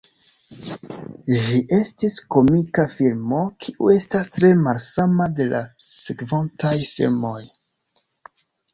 Ĝi 1.33 1.59
estis 1.77 2.17
komika 2.37 2.87
filmo, 2.95 3.43
kiu 3.67 3.93
estas 3.99 4.33
tre 4.41 4.53
malsama 4.65 5.31
de 5.43 5.49
la 5.55 5.63
sekvontaj 5.93 6.77
filmoj. 6.97 7.41